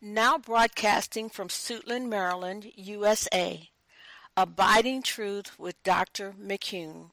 Now 0.00 0.38
broadcasting 0.38 1.28
from 1.28 1.48
Suitland, 1.48 2.08
Maryland, 2.08 2.70
USA. 2.76 3.68
Abiding 4.36 5.02
Truth 5.02 5.56
with 5.58 5.82
Dr. 5.84 6.32
McCune, 6.32 7.10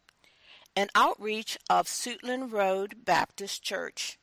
an 0.76 0.90
outreach 0.96 1.60
of 1.70 1.86
Suitland 1.86 2.52
Road 2.52 3.06
Baptist 3.06 3.62
Church. 3.62 4.18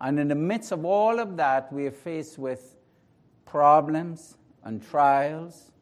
And 0.00 0.18
in 0.18 0.28
the 0.28 0.34
midst 0.34 0.72
of 0.72 0.84
all 0.84 1.18
of 1.18 1.36
that, 1.36 1.72
we 1.72 1.86
are 1.86 1.92
faced 1.92 2.38
with 2.38 2.76
problems 3.44 4.36
and 4.64 4.82
trials, 4.82 5.72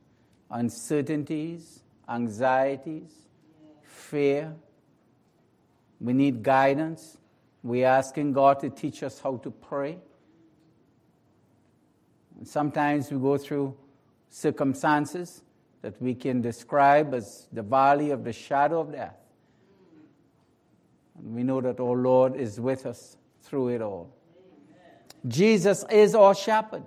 uncertainties, 0.51 1.83
anxieties, 2.09 3.13
fear. 3.83 4.55
We 6.01 6.13
need 6.15 6.43
guidance. 6.43 7.19
We're 7.63 7.87
asking 7.87 8.33
God 8.33 8.61
to 8.61 8.71
teach 8.71 9.03
us 9.03 9.21
how 9.21 9.37
to 9.39 9.51
pray. 9.51 9.99
And 12.39 12.47
sometimes 12.47 13.11
we 13.11 13.19
go 13.19 13.37
through 13.37 13.77
circumstances 14.29 15.43
that 15.83 16.01
we 16.03 16.15
can 16.15 16.41
describe 16.41 17.15
as 17.15 17.47
the 17.53 17.63
valley 17.63 18.11
of 18.11 18.25
the 18.25 18.33
shadow 18.33 18.81
of 18.81 18.93
death. 18.93 19.17
And 21.19 21.35
we 21.35 21.43
know 21.43 21.61
that 21.61 21.81
our 21.81 21.97
Lord 21.97 22.37
is 22.37 22.61
with 22.61 22.87
us 22.87 23.17
through 23.43 23.69
it 23.69 23.83
all. 23.83 24.13
Jesus 25.27 25.85
is 25.91 26.15
our 26.15 26.35
shepherd. 26.35 26.85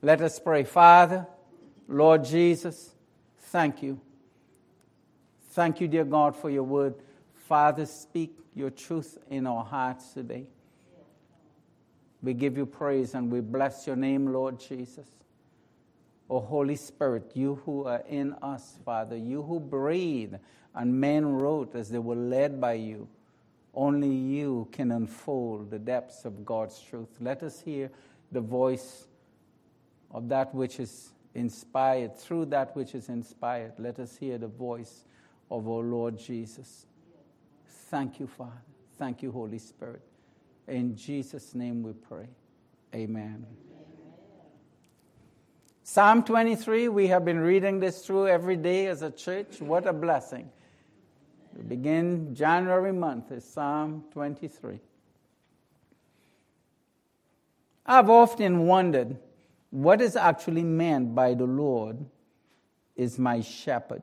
Let 0.00 0.20
us 0.20 0.40
pray. 0.40 0.64
Father, 0.64 1.26
Lord 1.86 2.24
Jesus, 2.24 2.90
thank 3.38 3.82
you. 3.82 4.00
Thank 5.50 5.80
you, 5.80 5.86
dear 5.86 6.04
God, 6.04 6.34
for 6.34 6.50
your 6.50 6.64
word. 6.64 6.94
Father, 7.34 7.86
speak 7.86 8.36
your 8.54 8.70
truth 8.70 9.18
in 9.30 9.46
our 9.46 9.64
hearts 9.64 10.12
today. 10.12 10.46
We 12.22 12.34
give 12.34 12.56
you 12.56 12.66
praise 12.66 13.14
and 13.14 13.30
we 13.30 13.40
bless 13.40 13.86
your 13.86 13.96
name, 13.96 14.32
Lord 14.32 14.60
Jesus. 14.60 15.08
O 16.30 16.40
Holy 16.40 16.76
Spirit, 16.76 17.32
you 17.34 17.60
who 17.66 17.84
are 17.84 18.02
in 18.08 18.32
us, 18.34 18.78
Father, 18.84 19.16
you 19.16 19.42
who 19.42 19.60
breathe 19.60 20.34
and 20.74 20.98
men 21.00 21.26
wrote 21.26 21.74
as 21.74 21.90
they 21.90 21.98
were 21.98 22.16
led 22.16 22.60
by 22.60 22.74
you, 22.74 23.08
only 23.74 24.08
you 24.08 24.68
can 24.72 24.92
unfold 24.92 25.70
the 25.70 25.78
depths 25.78 26.24
of 26.24 26.44
God's 26.44 26.80
truth. 26.80 27.08
Let 27.20 27.42
us 27.42 27.60
hear 27.60 27.90
the 28.30 28.40
voice 28.40 29.06
of 30.10 30.28
that 30.28 30.54
which 30.54 30.78
is 30.78 31.12
inspired, 31.34 32.16
through 32.16 32.46
that 32.46 32.76
which 32.76 32.94
is 32.94 33.08
inspired. 33.08 33.72
Let 33.78 33.98
us 33.98 34.16
hear 34.16 34.38
the 34.38 34.48
voice 34.48 35.04
of 35.50 35.68
our 35.68 35.82
Lord 35.82 36.18
Jesus. 36.18 36.86
Thank 37.90 38.20
you, 38.20 38.26
Father. 38.26 38.62
Thank 38.98 39.22
you, 39.22 39.32
Holy 39.32 39.58
Spirit. 39.58 40.02
In 40.68 40.96
Jesus' 40.96 41.54
name 41.54 41.82
we 41.82 41.92
pray. 41.92 42.28
Amen. 42.94 43.46
Amen. 43.46 43.46
Psalm 45.82 46.22
23, 46.22 46.88
we 46.88 47.08
have 47.08 47.24
been 47.24 47.40
reading 47.40 47.80
this 47.80 48.06
through 48.06 48.28
every 48.28 48.56
day 48.56 48.86
as 48.86 49.02
a 49.02 49.10
church. 49.10 49.60
What 49.60 49.86
a 49.86 49.92
blessing. 49.92 50.50
We 51.54 51.62
begin 51.64 52.34
January 52.34 52.92
month 52.92 53.30
is 53.32 53.44
Psalm 53.44 54.04
23. 54.12 54.78
I've 57.84 58.08
often 58.08 58.66
wondered 58.66 59.18
what 59.70 60.00
is 60.00 60.16
actually 60.16 60.62
meant 60.62 61.14
by 61.14 61.34
the 61.34 61.44
Lord 61.44 62.04
is 62.96 63.18
my 63.18 63.40
shepherd. 63.40 64.02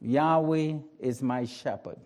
Yahweh 0.00 0.78
is 0.98 1.22
my 1.22 1.44
shepherd. 1.44 1.98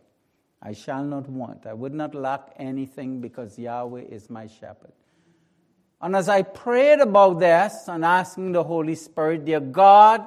I 0.63 0.73
shall 0.73 1.05
not 1.05 1.29
want. 1.29 1.67
I 1.67 1.73
would 1.73 1.95
not 1.95 2.15
lack 2.15 2.53
anything 2.57 3.21
because 3.21 3.59
Yahweh 3.59 4.03
is 4.03 4.29
my 4.29 4.47
shepherd. 4.47 4.93
And 6.03 6.17
as 6.17 6.29
I 6.29 6.43
prayed 6.43 7.01
about 7.01 7.41
this 7.41 7.89
and 7.89 8.05
asking 8.05 8.53
the 8.53 8.65
Holy 8.65 8.95
Spirit, 8.95 9.45
dear 9.45 9.61
God, 9.61 10.27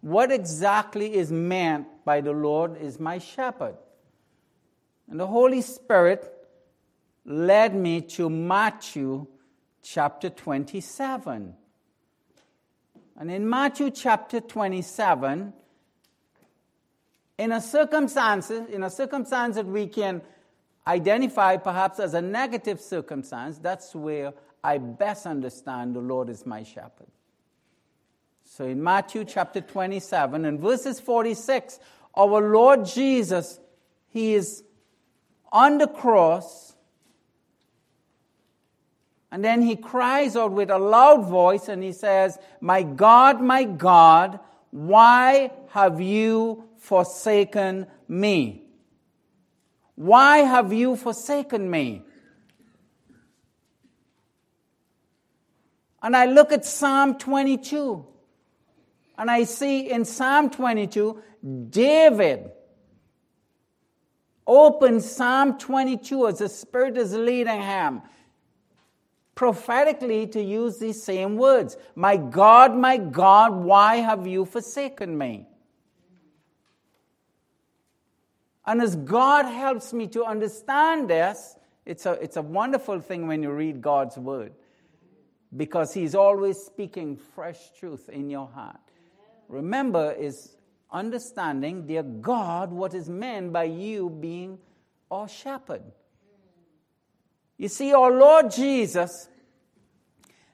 what 0.00 0.30
exactly 0.30 1.14
is 1.14 1.32
meant 1.32 1.86
by 2.04 2.20
the 2.20 2.32
Lord 2.32 2.76
is 2.80 3.00
my 3.00 3.18
shepherd? 3.18 3.76
And 5.10 5.18
the 5.18 5.26
Holy 5.26 5.62
Spirit 5.62 6.30
led 7.24 7.74
me 7.74 8.02
to 8.02 8.28
Matthew 8.28 9.26
chapter 9.82 10.28
27. 10.28 11.54
And 13.16 13.30
in 13.30 13.48
Matthew 13.48 13.90
chapter 13.90 14.40
27, 14.40 15.52
in 17.38 17.52
a 17.52 17.60
circumstance, 17.60 18.50
in 18.50 18.82
a 18.82 18.90
circumstance 18.90 19.56
that 19.56 19.66
we 19.66 19.86
can 19.86 20.22
identify 20.86 21.56
perhaps 21.56 21.98
as 21.98 22.14
a 22.14 22.22
negative 22.22 22.80
circumstance, 22.80 23.58
that's 23.58 23.94
where 23.94 24.32
I 24.62 24.78
best 24.78 25.26
understand 25.26 25.94
the 25.94 26.00
Lord 26.00 26.28
is 26.28 26.46
my 26.46 26.62
shepherd. 26.62 27.08
So 28.44 28.64
in 28.64 28.82
Matthew 28.82 29.24
chapter 29.24 29.60
27 29.60 30.44
and 30.44 30.60
verses 30.60 31.00
46, 31.00 31.80
our 32.16 32.40
Lord 32.40 32.84
Jesus, 32.84 33.58
He 34.10 34.34
is 34.34 34.62
on 35.50 35.78
the 35.78 35.88
cross, 35.88 36.76
and 39.32 39.44
then 39.44 39.62
He 39.62 39.74
cries 39.74 40.36
out 40.36 40.52
with 40.52 40.70
a 40.70 40.78
loud 40.78 41.26
voice 41.26 41.68
and 41.68 41.82
He 41.82 41.92
says, 41.92 42.38
My 42.60 42.84
God, 42.84 43.40
my 43.40 43.64
God, 43.64 44.38
why 44.70 45.50
have 45.70 46.00
you 46.00 46.64
forsaken 46.84 47.86
me? 48.06 48.62
Why 49.94 50.38
have 50.38 50.70
you 50.70 50.96
forsaken 50.96 51.70
me? 51.70 52.02
And 56.02 56.14
I 56.14 56.26
look 56.26 56.52
at 56.52 56.66
Psalm 56.66 57.16
22, 57.16 58.04
and 59.16 59.30
I 59.30 59.44
see 59.44 59.90
in 59.90 60.04
Psalm 60.04 60.50
22, 60.50 61.22
David 61.70 62.50
opens 64.46 65.10
Psalm 65.10 65.56
22 65.58 66.28
as 66.28 66.40
the 66.40 66.50
Spirit 66.50 66.98
is 66.98 67.14
leading 67.14 67.62
him 67.62 68.02
prophetically 69.34 70.26
to 70.26 70.42
use 70.42 70.78
these 70.78 71.02
same 71.02 71.36
words 71.36 71.78
My 71.94 72.18
God, 72.18 72.76
my 72.76 72.98
God, 72.98 73.54
why 73.54 73.96
have 73.96 74.26
you 74.26 74.44
forsaken 74.44 75.16
me? 75.16 75.48
And 78.66 78.80
as 78.80 78.96
God 78.96 79.44
helps 79.44 79.92
me 79.92 80.06
to 80.08 80.24
understand 80.24 81.10
this, 81.10 81.56
it's 81.84 82.06
a, 82.06 82.12
it's 82.12 82.36
a 82.36 82.42
wonderful 82.42 83.00
thing 83.00 83.26
when 83.26 83.42
you 83.42 83.50
read 83.50 83.82
God's 83.82 84.16
word. 84.16 84.52
because 85.56 85.94
He's 85.94 86.14
always 86.14 86.58
speaking 86.58 87.16
fresh 87.16 87.58
truth 87.78 88.08
in 88.08 88.30
your 88.30 88.48
heart. 88.48 88.80
Remember, 89.48 90.12
is 90.12 90.56
understanding, 90.90 91.86
dear 91.86 92.02
God, 92.02 92.72
what 92.72 92.94
is 92.94 93.08
meant 93.08 93.52
by 93.52 93.64
you 93.64 94.10
being 94.10 94.58
our 95.10 95.28
shepherd. 95.28 95.82
You 97.56 97.68
see, 97.68 97.92
our 97.92 98.10
Lord 98.10 98.50
Jesus, 98.50 99.28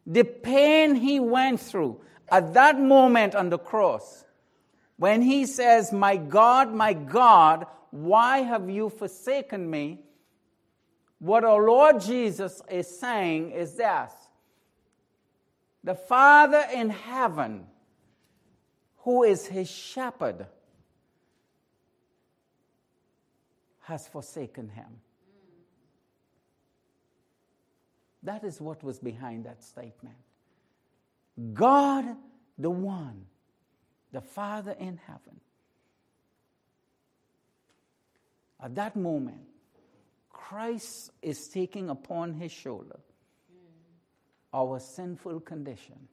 the 0.07 0.25
pain 0.25 0.97
He 0.97 1.21
went 1.21 1.61
through 1.61 2.01
at 2.29 2.55
that 2.55 2.79
moment 2.79 3.35
on 3.35 3.51
the 3.51 3.59
cross, 3.59 4.25
when 4.97 5.23
He 5.23 5.47
says, 5.47 5.93
My 5.93 6.17
God, 6.17 6.75
my 6.75 6.93
God, 6.93 7.67
why 7.91 8.39
have 8.39 8.71
you 8.71 8.89
forsaken 8.89 9.69
me? 9.69 10.01
What 11.19 11.45
our 11.45 11.63
Lord 11.63 12.01
Jesus 12.01 12.63
is 12.71 12.89
saying 12.89 13.51
is 13.51 13.75
this 13.75 14.13
the 15.83 15.95
Father 15.95 16.65
in 16.73 16.91
heaven, 16.91 17.67
who 18.99 19.25
is 19.25 19.47
his 19.47 19.71
shepherd, 19.71 20.47
has 23.81 24.07
forsaken 24.07 24.69
him. 24.69 25.01
That 28.23 28.45
is 28.45 28.61
what 28.61 28.83
was 28.85 28.99
behind 28.99 29.47
that 29.47 29.63
statement. 29.63 30.17
God, 31.55 32.05
the 32.59 32.71
one, 32.71 33.25
the 34.13 34.21
Father 34.21 34.77
in 34.79 35.01
heaven, 35.07 35.41
at 38.63 38.75
that 38.75 38.97
moment, 38.97 39.41
Christ 40.31 41.13
is 41.23 41.49
taking 41.49 41.91
upon 41.91 42.35
his 42.35 42.53
shoulder 42.53 42.99
our 44.53 44.81
sinful 44.81 45.41
condition. 45.41 46.09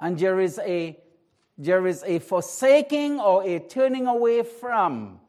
And 0.00 0.18
there 0.18 0.40
is 0.40 0.58
a 0.58 0.98
there 1.58 1.86
is 1.86 2.02
a 2.04 2.18
forsaking 2.18 3.20
or 3.20 3.44
a 3.44 3.60
turning 3.60 4.06
away 4.06 4.42
from 4.42 5.20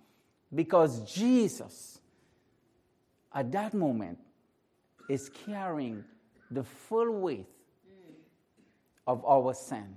because 0.53 1.01
Jesus 1.13 1.99
at 3.33 3.51
that 3.51 3.73
moment 3.73 4.19
is 5.09 5.29
carrying 5.45 6.03
the 6.49 6.63
full 6.63 7.11
weight 7.11 7.45
of 9.05 9.23
our 9.25 9.53
sin. 9.53 9.95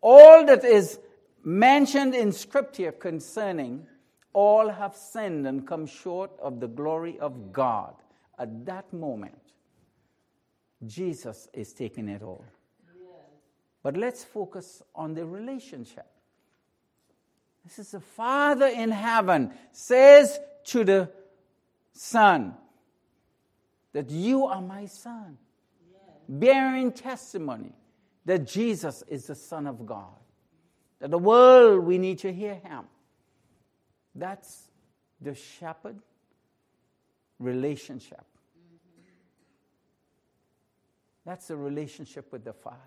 All 0.00 0.44
that 0.44 0.64
is 0.64 0.98
mentioned 1.44 2.14
in 2.14 2.32
Scripture 2.32 2.92
concerning 2.92 3.86
all 4.32 4.68
have 4.68 4.96
sinned 4.96 5.46
and 5.46 5.66
come 5.66 5.86
short 5.86 6.30
of 6.40 6.60
the 6.60 6.68
glory 6.68 7.18
of 7.18 7.52
God 7.52 7.94
at 8.38 8.64
that 8.66 8.92
moment, 8.92 9.38
Jesus 10.86 11.48
is 11.52 11.72
taking 11.72 12.08
it 12.08 12.22
all. 12.22 12.44
But 13.82 13.96
let's 13.96 14.24
focus 14.24 14.82
on 14.94 15.14
the 15.14 15.26
relationship. 15.26 16.06
This 17.64 17.78
is 17.78 17.90
the 17.92 18.00
Father 18.00 18.66
in 18.66 18.90
heaven 18.90 19.52
says 19.72 20.38
to 20.64 20.84
the 20.84 21.10
Son 21.92 22.54
that 23.92 24.10
you 24.10 24.46
are 24.46 24.62
my 24.62 24.86
Son, 24.86 25.36
bearing 26.28 26.92
testimony 26.92 27.72
that 28.24 28.46
Jesus 28.46 29.02
is 29.08 29.26
the 29.26 29.34
Son 29.34 29.66
of 29.66 29.84
God. 29.84 30.14
That 31.02 31.10
the 31.10 31.18
world, 31.18 31.84
we 31.84 31.98
need 31.98 32.20
to 32.20 32.32
hear 32.32 32.54
Him. 32.54 32.84
That's 34.14 34.68
the 35.20 35.34
shepherd 35.34 35.96
relationship. 37.40 38.24
That's 41.26 41.48
the 41.48 41.56
relationship 41.56 42.30
with 42.30 42.44
the 42.44 42.52
Father. 42.52 42.78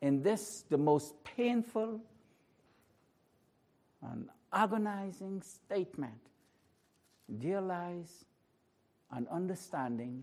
And 0.00 0.22
this, 0.22 0.62
the 0.70 0.78
most 0.78 1.14
painful 1.24 2.00
and 4.02 4.28
agonizing 4.52 5.42
statement, 5.42 6.30
there 7.28 7.60
lies 7.60 8.24
an 9.10 9.26
understanding 9.32 10.22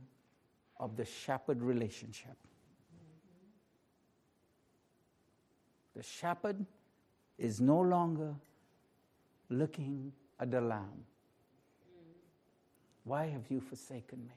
of 0.80 0.96
the 0.96 1.04
shepherd 1.04 1.62
relationship. 1.62 2.38
The 5.96 6.04
shepherd 6.04 6.66
is 7.38 7.62
no 7.62 7.80
longer 7.80 8.36
looking 9.50 10.12
at 10.40 10.52
the 10.52 10.62
lamb. 10.62 11.06
Why 13.04 13.26
have 13.26 13.44
you 13.50 13.60
forsaken 13.60 14.20
me? 14.20 14.34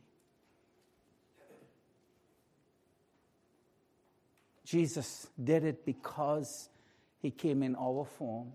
Jesus 4.65 5.29
did 5.43 5.65
it 5.65 5.87
because 5.87 6.69
he 7.23 7.31
came 7.31 7.63
in 7.63 7.77
our 7.77 8.05
form. 8.05 8.53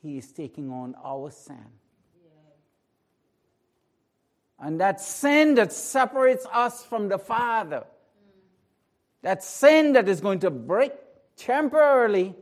He 0.00 0.16
is 0.18 0.30
taking 0.30 0.70
on 0.70 0.94
our 1.04 1.30
sin. 1.30 1.66
And 4.60 4.80
that 4.80 5.00
sin 5.00 5.56
that 5.56 5.72
separates 5.72 6.46
us 6.52 6.84
from 6.84 7.08
the 7.08 7.18
Father, 7.18 7.84
that 9.22 9.42
sin 9.42 9.94
that 9.94 10.08
is 10.08 10.20
going 10.20 10.40
to 10.40 10.50
break 10.50 10.92
temporarily 11.40 12.34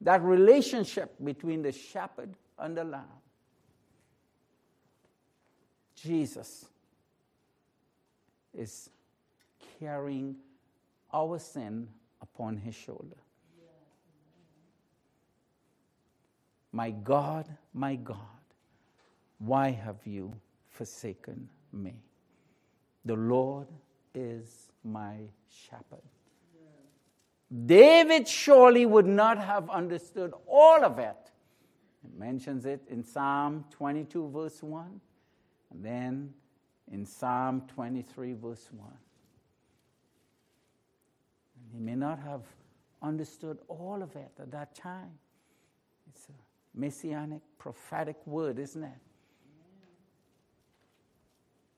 that 0.00 0.22
relationship 0.22 1.14
between 1.22 1.62
the 1.62 1.72
shepherd 1.72 2.34
and 2.58 2.76
the 2.76 2.84
lamb. 2.84 3.04
Jesus 5.94 6.66
is 8.52 8.90
carrying 9.78 10.36
our 11.14 11.38
sin 11.38 11.88
upon 12.20 12.56
his 12.56 12.74
shoulder. 12.74 13.16
My 16.72 16.90
God, 16.90 17.48
my 17.72 17.94
God, 17.94 18.18
why 19.38 19.70
have 19.70 19.96
you 20.04 20.34
forsaken 20.68 21.48
me? 21.72 21.94
The 23.04 23.14
Lord 23.14 23.68
is 24.14 24.72
my 24.84 25.20
shepherd. 25.48 26.02
David 27.66 28.26
surely 28.26 28.86
would 28.86 29.06
not 29.06 29.38
have 29.38 29.70
understood 29.70 30.32
all 30.46 30.84
of 30.84 30.98
it. 30.98 31.16
It 32.04 32.18
mentions 32.18 32.66
it 32.66 32.82
in 32.88 33.04
Psalm 33.04 33.64
22, 33.70 34.30
verse 34.30 34.62
1, 34.62 35.00
and 35.70 35.84
then 35.84 36.34
in 36.90 37.06
Psalm 37.06 37.62
23, 37.68 38.32
verse 38.34 38.68
1. 38.72 38.88
He 41.72 41.78
may 41.78 41.94
not 41.94 42.18
have 42.20 42.42
understood 43.02 43.58
all 43.68 44.02
of 44.02 44.16
it 44.16 44.30
at 44.40 44.50
that 44.50 44.74
time. 44.74 45.12
It's 46.08 46.28
a 46.28 46.78
messianic, 46.78 47.42
prophetic 47.58 48.16
word, 48.26 48.58
isn't 48.58 48.82
it? 48.82 48.98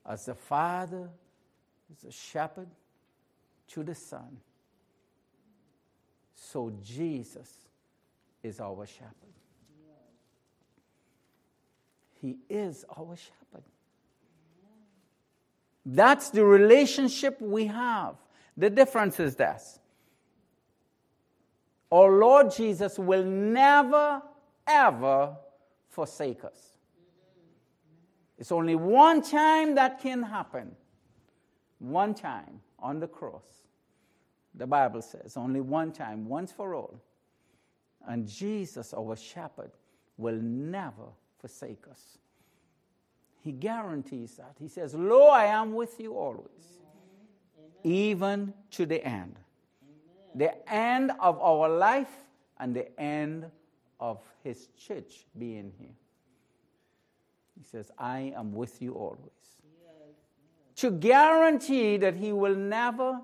As 0.07 0.25
the 0.27 0.35
Father 0.35 1.11
is 1.93 2.05
a 2.05 2.13
shepherd 2.13 2.69
to 3.69 3.83
the 3.83 3.95
Son, 3.95 4.39
so 6.51 6.73
Jesus 6.83 7.51
is 8.43 8.59
our 8.59 8.87
shepherd. 8.87 9.13
He 12.23 12.39
is 12.49 12.87
our 12.97 13.15
shepherd. 13.17 13.65
That's 15.85 16.31
the 16.31 16.45
relationship 16.45 17.39
we 17.41 17.67
have. 17.67 18.17
The 18.57 18.71
difference 18.71 19.21
is 19.21 19.37
this 19.37 19.79
our 21.93 22.13
Lord 22.13 22.51
Jesus 22.51 22.99
will 22.99 23.25
never, 23.25 24.23
ever 24.67 25.37
forsake 25.91 26.45
us. 26.45 26.79
It's 28.39 28.53
only 28.53 28.75
one 28.75 29.21
time 29.21 29.75
that 29.75 30.01
can 30.01 30.23
happen. 30.23 30.75
One 31.79 32.15
time 32.15 32.61
on 32.79 33.01
the 33.01 33.09
cross. 33.09 33.68
The 34.59 34.67
Bible 34.67 35.01
says 35.01 35.37
only 35.37 35.61
one 35.61 35.93
time, 35.93 36.29
once 36.29 36.53
for 36.53 36.75
all. 36.75 37.01
And 38.07 38.29
Jesus, 38.29 38.93
our 38.93 39.17
shepherd, 39.17 39.71
will 40.17 40.37
never 40.37 41.07
forsake 41.41 41.85
us. 41.91 42.19
He 43.41 43.53
guarantees 43.53 44.37
that. 44.37 44.57
He 44.61 44.69
says, 44.69 44.95
Lo, 44.95 45.29
I 45.29 45.47
am 45.47 45.73
with 45.73 45.99
you 45.99 46.15
always 46.15 46.79
even 47.85 48.53
to 48.73 48.87
the 48.87 49.05
end. 49.05 49.37
The 50.35 50.53
end 50.73 51.13
of 51.21 51.41
our 51.41 51.69
life 51.69 52.15
and 52.59 52.75
the 52.75 53.01
end 53.01 53.47
of 54.01 54.21
his 54.45 54.69
church 54.77 55.25
being 55.39 55.73
here. 55.79 55.89
He 57.59 57.65
says, 57.65 57.91
I 57.99 58.33
am 58.37 58.53
with 58.53 58.81
you 58.81 58.95
always. 58.95 59.19
To 60.77 60.91
guarantee 60.93 61.97
that 61.97 62.15
he 62.15 62.33
will 62.33 62.55
never 62.55 63.21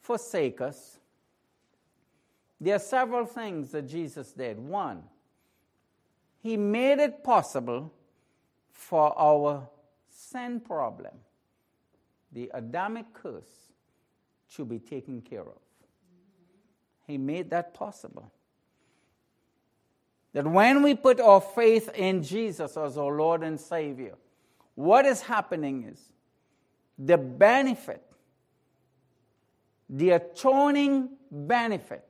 forsake 0.00 0.60
us, 0.60 0.98
there 2.60 2.76
are 2.76 2.80
several 2.80 3.24
things 3.24 3.70
that 3.72 3.88
Jesus 3.88 4.32
did. 4.32 4.58
One, 4.58 5.02
he 6.42 6.56
made 6.56 6.98
it 6.98 7.24
possible 7.24 7.92
for 8.70 9.18
our 9.18 9.68
sin 10.08 10.60
problem, 10.60 11.14
the 12.32 12.50
Adamic 12.52 13.12
curse, 13.14 13.72
to 14.54 14.64
be 14.64 14.78
taken 14.78 15.22
care 15.22 15.42
of. 15.42 15.58
He 17.06 17.18
made 17.18 17.50
that 17.50 17.74
possible. 17.74 18.30
That 20.32 20.46
when 20.46 20.82
we 20.82 20.94
put 20.94 21.20
our 21.20 21.40
faith 21.40 21.90
in 21.94 22.22
Jesus 22.22 22.76
as 22.76 22.96
our 22.96 23.12
Lord 23.12 23.42
and 23.42 23.58
Savior, 23.58 24.14
what 24.74 25.04
is 25.04 25.22
happening 25.22 25.84
is 25.84 26.00
the 26.98 27.18
benefit, 27.18 28.02
the 29.90 30.10
atoning 30.10 31.10
benefit 31.30 32.06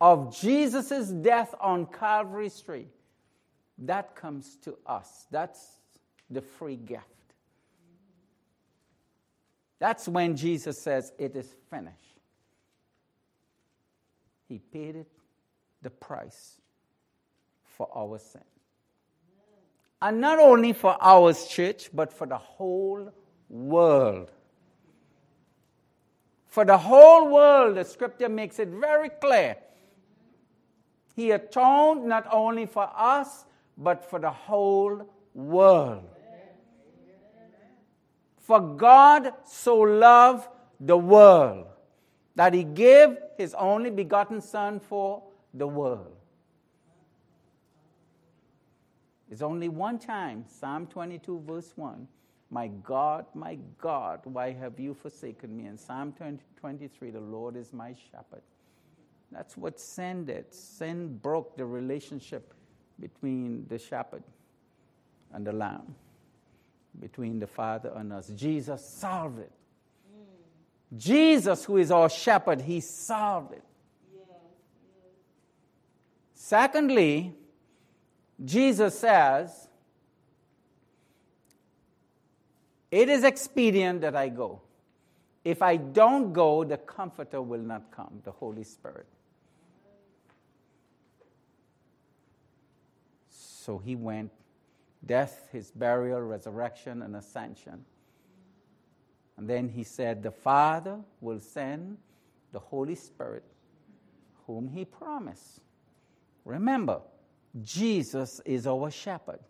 of 0.00 0.38
Jesus' 0.38 1.08
death 1.08 1.54
on 1.60 1.86
Calvary's 1.86 2.60
tree, 2.60 2.86
that 3.78 4.14
comes 4.14 4.56
to 4.62 4.76
us. 4.86 5.26
That's 5.30 5.80
the 6.30 6.42
free 6.42 6.76
gift. 6.76 7.04
That's 9.78 10.06
when 10.06 10.36
Jesus 10.36 10.78
says, 10.78 11.12
It 11.18 11.34
is 11.34 11.48
finished. 11.70 11.94
He 14.48 14.58
paid 14.58 14.96
it, 14.96 15.08
the 15.82 15.90
price 15.90 16.60
for 17.76 17.88
our 17.94 18.18
sin. 18.18 18.42
And 20.00 20.20
not 20.20 20.38
only 20.38 20.72
for 20.72 20.96
our 21.00 21.32
church, 21.32 21.90
but 21.92 22.12
for 22.12 22.26
the 22.26 22.38
whole 22.38 23.12
world. 23.48 24.30
For 26.48 26.64
the 26.64 26.78
whole 26.78 27.28
world, 27.28 27.76
the 27.76 27.84
scripture 27.84 28.28
makes 28.28 28.58
it 28.58 28.68
very 28.68 29.10
clear. 29.10 29.56
He 31.14 31.30
atoned 31.30 32.06
not 32.06 32.26
only 32.32 32.66
for 32.66 32.90
us, 32.96 33.44
but 33.76 34.04
for 34.08 34.18
the 34.18 34.30
whole 34.30 35.08
world. 35.34 36.08
For 38.38 38.60
God 38.60 39.34
so 39.46 39.78
loved 39.78 40.48
the 40.80 40.96
world 40.96 41.66
that 42.34 42.54
he 42.54 42.64
gave 42.64 43.16
his 43.36 43.54
only 43.54 43.90
begotten 43.90 44.40
Son 44.40 44.80
for 44.80 45.22
the 45.52 45.66
world. 45.66 46.16
It's 49.30 49.42
only 49.42 49.68
one 49.68 49.98
time, 49.98 50.46
Psalm 50.48 50.86
22, 50.86 51.42
verse 51.46 51.72
1. 51.76 52.08
My 52.50 52.68
God, 52.68 53.26
my 53.34 53.58
God, 53.78 54.20
why 54.24 54.52
have 54.52 54.80
you 54.80 54.94
forsaken 54.94 55.54
me? 55.56 55.66
And 55.66 55.78
Psalm 55.78 56.12
20, 56.12 56.42
23, 56.60 57.10
the 57.10 57.20
Lord 57.20 57.56
is 57.56 57.72
my 57.72 57.94
shepherd. 58.10 58.42
That's 59.30 59.56
what 59.56 59.78
sin 59.78 60.24
did. 60.24 60.54
Sin 60.54 61.18
broke 61.18 61.56
the 61.56 61.66
relationship 61.66 62.54
between 62.98 63.66
the 63.68 63.78
shepherd 63.78 64.22
and 65.32 65.46
the 65.46 65.52
lamb 65.52 65.94
between 67.00 67.38
the 67.38 67.46
Father 67.46 67.92
and 67.94 68.12
us. 68.12 68.28
Jesus 68.28 68.84
solved 68.84 69.40
it. 69.40 69.52
Mm. 70.12 70.98
Jesus, 70.98 71.64
who 71.64 71.76
is 71.76 71.90
our 71.90 72.08
shepherd, 72.08 72.62
he 72.62 72.80
solved 72.80 73.52
it. 73.52 73.62
Yes. 74.14 74.24
Secondly, 76.34 77.34
Jesus 78.44 78.98
says, 78.98 79.67
It 82.90 83.08
is 83.08 83.24
expedient 83.24 84.00
that 84.00 84.16
I 84.16 84.28
go. 84.28 84.62
If 85.44 85.62
I 85.62 85.76
don't 85.76 86.32
go, 86.32 86.64
the 86.64 86.78
Comforter 86.78 87.40
will 87.42 87.60
not 87.60 87.90
come, 87.90 88.20
the 88.24 88.32
Holy 88.32 88.64
Spirit. 88.64 89.06
So 93.28 93.78
he 93.78 93.96
went 93.96 94.30
death, 95.04 95.48
his 95.52 95.70
burial, 95.70 96.20
resurrection, 96.20 97.02
and 97.02 97.16
ascension. 97.16 97.84
And 99.36 99.48
then 99.48 99.68
he 99.68 99.84
said, 99.84 100.22
The 100.22 100.30
Father 100.30 100.98
will 101.20 101.40
send 101.40 101.98
the 102.52 102.58
Holy 102.58 102.94
Spirit, 102.94 103.44
whom 104.46 104.68
he 104.68 104.84
promised. 104.84 105.60
Remember, 106.44 107.00
Jesus 107.62 108.40
is 108.44 108.66
our 108.66 108.90
shepherd, 108.90 109.40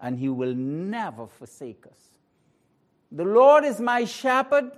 and 0.00 0.18
he 0.18 0.28
will 0.28 0.54
never 0.54 1.26
forsake 1.26 1.84
us. 1.86 2.10
The 3.12 3.24
Lord 3.24 3.64
is 3.64 3.80
my 3.80 4.04
shepherd. 4.04 4.70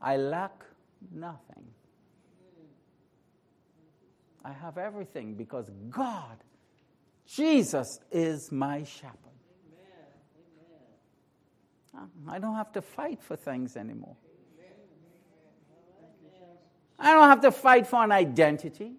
I 0.00 0.16
lack 0.16 0.64
nothing. 1.12 1.64
I 4.44 4.52
have 4.52 4.76
everything 4.76 5.34
because 5.34 5.70
God 5.88 6.36
Jesus 7.26 7.98
is 8.10 8.52
my 8.52 8.84
shepherd. 8.84 9.16
I 12.28 12.38
don't 12.38 12.56
have 12.56 12.72
to 12.72 12.82
fight 12.82 13.22
for 13.22 13.36
things 13.36 13.76
anymore. 13.76 14.16
I 16.98 17.12
don't 17.12 17.28
have 17.28 17.40
to 17.40 17.50
fight 17.50 17.86
for 17.86 18.04
an 18.04 18.12
identity. 18.12 18.92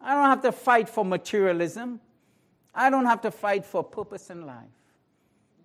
I 0.00 0.14
don't 0.14 0.30
have 0.30 0.42
to 0.42 0.52
fight 0.52 0.88
for 0.88 1.04
materialism. 1.04 2.00
I 2.74 2.90
don't 2.90 3.06
have 3.06 3.20
to 3.22 3.30
fight 3.30 3.64
for 3.64 3.82
purpose 3.82 4.30
in 4.30 4.46
life. 4.46 4.56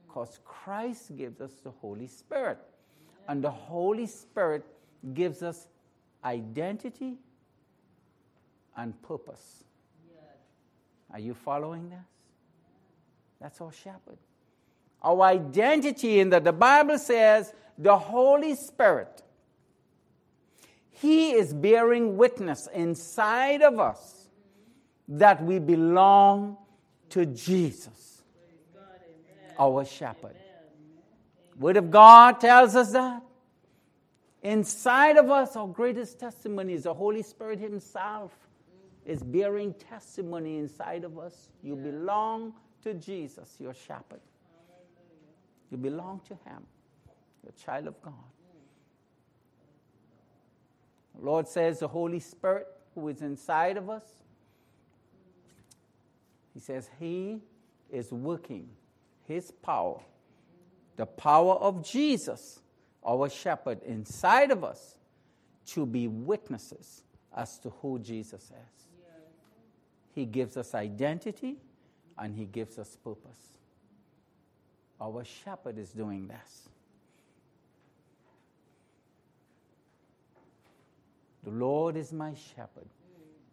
Because 0.06 0.40
Christ 0.44 1.16
gives 1.16 1.42
us 1.42 1.52
the 1.64 1.72
Holy 1.72 2.08
Spirit. 2.08 2.60
And 3.28 3.44
the 3.44 3.52
Holy 3.52 4.08
Spirit 4.08 4.66
gives 5.14 5.44
us 5.44 5.68
identity 6.24 7.16
and 8.76 9.00
purpose. 9.02 9.64
Are 11.12 11.20
you 11.20 11.34
following 11.34 11.90
this? 11.90 12.00
That's 13.40 13.62
our 13.62 13.72
shepherd. 13.72 14.18
Our 15.02 15.22
identity 15.24 16.20
in 16.20 16.30
that 16.32 16.44
the 16.44 16.54
Bible 16.54 16.98
says 16.98 17.54
the 17.78 17.98
Holy 17.98 18.56
Spirit, 18.56 19.22
He 20.90 21.32
is 21.32 21.54
bearing 21.54 22.18
witness 22.18 22.68
inside 22.74 23.62
of 23.62 23.80
us 23.80 24.28
that 25.08 25.44
we 25.44 25.60
belong 25.60 26.58
to 27.10 27.26
Jesus, 27.26 28.24
our 29.60 29.86
shepherd. 29.86 30.36
Word 31.58 31.78
of 31.78 31.90
God 31.90 32.40
tells 32.40 32.76
us 32.76 32.92
that. 32.92 33.24
Inside 34.44 35.18
of 35.18 35.30
us, 35.30 35.56
our 35.56 35.68
greatest 35.68 36.20
testimony 36.20 36.74
is 36.74 36.84
the 36.84 36.94
Holy 36.94 37.24
Spirit 37.24 37.60
Himself 37.60 38.32
is 39.06 39.24
bearing 39.24 39.74
testimony 39.74 40.58
inside 40.58 41.04
of 41.04 41.18
us. 41.18 41.50
You 41.64 41.76
belong 41.76 42.54
to 42.84 42.94
Jesus, 42.94 43.56
your 43.58 43.74
shepherd. 43.74 44.20
You 45.72 45.78
belong 45.78 46.22
to 46.28 46.34
Him, 46.34 46.64
you're 47.44 47.54
child 47.54 47.88
of 47.88 48.02
God. 48.02 48.14
The 51.18 51.26
Lord 51.26 51.48
says 51.48 51.80
the 51.80 51.88
Holy 51.88 52.20
Spirit 52.20 52.68
who 52.94 53.08
is 53.08 53.22
inside 53.22 53.78
of 53.78 53.90
us, 53.90 54.06
He 56.58 56.62
says 56.62 56.90
He 57.00 57.40
is 57.92 58.12
working 58.12 58.68
His 59.28 59.52
power, 59.52 60.02
the 60.96 61.06
power 61.06 61.54
of 61.54 61.88
Jesus, 61.88 62.62
our 63.06 63.30
shepherd, 63.30 63.84
inside 63.84 64.50
of 64.50 64.64
us 64.64 64.98
to 65.68 65.86
be 65.86 66.08
witnesses 66.08 67.04
as 67.36 67.60
to 67.60 67.70
who 67.70 68.00
Jesus 68.00 68.46
is. 68.46 68.86
He 70.16 70.26
gives 70.26 70.58
us 70.58 70.74
identity 70.74 71.58
and 72.18 72.36
He 72.36 72.46
gives 72.46 72.80
us 72.80 72.98
purpose. 73.04 73.60
Our 75.00 75.24
shepherd 75.26 75.78
is 75.78 75.92
doing 75.92 76.28
this. 76.28 76.70
The 81.44 81.52
Lord 81.52 81.96
is 81.96 82.12
my 82.12 82.34
shepherd, 82.34 82.90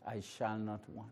I 0.07 0.21
shall 0.21 0.57
not 0.57 0.81
want. 0.89 1.11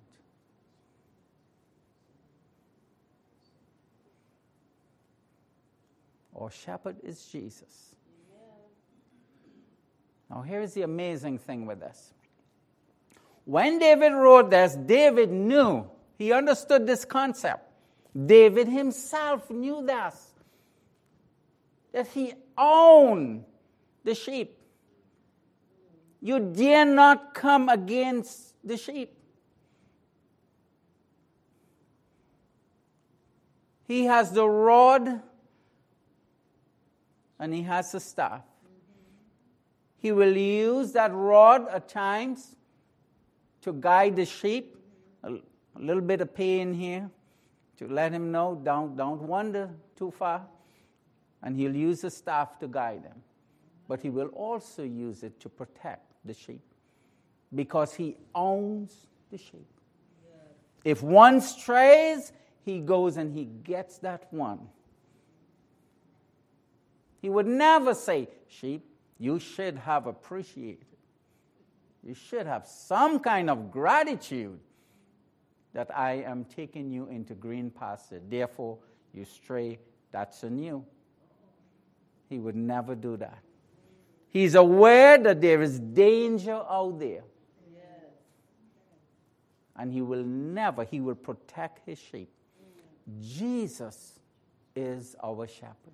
Our 6.42 6.50
shepherd 6.50 6.96
is 7.04 7.24
Jesus. 7.26 7.94
Now, 10.28 10.42
here's 10.42 10.74
the 10.74 10.82
amazing 10.82 11.38
thing 11.38 11.66
with 11.66 11.78
this 11.78 12.12
when 13.44 13.78
David 13.78 14.12
wrote 14.12 14.50
this, 14.50 14.74
David 14.74 15.30
knew, 15.30 15.88
he 16.18 16.32
understood 16.32 16.84
this 16.86 17.04
concept. 17.04 17.68
David 18.26 18.66
himself 18.66 19.50
knew 19.50 19.86
this, 19.86 20.32
that 21.92 22.08
he 22.08 22.34
owned 22.58 23.44
the 24.02 24.14
sheep. 24.14 24.58
You 26.20 26.40
dare 26.40 26.84
not 26.84 27.34
come 27.34 27.68
against 27.68 28.54
the 28.64 28.76
sheep. 28.76 29.16
He 33.86 34.06
has 34.06 34.32
the 34.32 34.48
rod 34.48 35.22
and 37.42 37.52
he 37.52 37.62
has 37.62 37.92
a 37.92 37.98
staff. 37.98 38.44
He 39.96 40.12
will 40.12 40.36
use 40.36 40.92
that 40.92 41.12
rod 41.12 41.66
at 41.68 41.88
times 41.88 42.54
to 43.62 43.72
guide 43.72 44.14
the 44.14 44.24
sheep. 44.24 44.76
A 45.24 45.38
little 45.76 46.02
bit 46.02 46.20
of 46.20 46.32
pain 46.32 46.72
here. 46.72 47.10
to 47.78 47.88
let 47.88 48.12
him 48.12 48.30
know 48.30 48.60
don't, 48.62 48.96
don't 48.96 49.22
wander 49.22 49.70
too 49.96 50.12
far. 50.12 50.46
And 51.42 51.56
he'll 51.56 51.74
use 51.74 52.02
the 52.02 52.10
staff 52.10 52.60
to 52.60 52.68
guide 52.68 53.02
him. 53.02 53.20
But 53.88 54.00
he 54.00 54.08
will 54.08 54.28
also 54.28 54.84
use 54.84 55.24
it 55.24 55.40
to 55.40 55.48
protect 55.48 56.12
the 56.24 56.34
sheep 56.34 56.62
because 57.52 57.92
he 57.92 58.18
owns 58.36 59.08
the 59.32 59.38
sheep. 59.38 59.66
If 60.84 61.02
one 61.02 61.40
strays, 61.40 62.32
he 62.64 62.78
goes 62.78 63.16
and 63.16 63.36
he 63.36 63.46
gets 63.46 63.98
that 63.98 64.32
one. 64.32 64.60
He 67.22 67.30
would 67.30 67.46
never 67.46 67.94
say, 67.94 68.28
Sheep, 68.48 68.84
you 69.18 69.38
should 69.38 69.76
have 69.78 70.08
appreciated. 70.08 70.84
You 72.02 72.14
should 72.14 72.46
have 72.46 72.66
some 72.66 73.20
kind 73.20 73.48
of 73.48 73.70
gratitude 73.70 74.58
that 75.72 75.96
I 75.96 76.14
am 76.24 76.44
taking 76.44 76.90
you 76.90 77.06
into 77.06 77.34
green 77.34 77.70
pasture. 77.70 78.20
Therefore, 78.28 78.78
you 79.14 79.24
stray, 79.24 79.78
that's 80.10 80.42
on 80.42 80.58
you. 80.58 80.84
He 82.28 82.40
would 82.40 82.56
never 82.56 82.96
do 82.96 83.16
that. 83.18 83.38
He's 84.28 84.56
aware 84.56 85.16
that 85.18 85.40
there 85.40 85.62
is 85.62 85.78
danger 85.78 86.54
out 86.68 86.98
there. 86.98 87.22
And 89.76 89.92
he 89.92 90.02
will 90.02 90.24
never, 90.24 90.84
he 90.84 91.00
will 91.00 91.14
protect 91.14 91.86
his 91.86 91.98
sheep. 91.98 92.30
Jesus 93.20 94.18
is 94.74 95.14
our 95.22 95.46
shepherd. 95.46 95.92